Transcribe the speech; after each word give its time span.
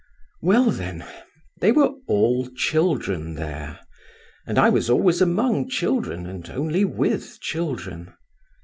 "Well, 0.41 0.71
then—they 0.71 1.71
were 1.71 1.91
all 2.07 2.47
children 2.55 3.35
there, 3.35 3.81
and 4.47 4.57
I 4.57 4.67
was 4.69 4.89
always 4.89 5.21
among 5.21 5.69
children 5.69 6.25
and 6.25 6.49
only 6.49 6.83
with 6.83 7.39
children. 7.39 8.11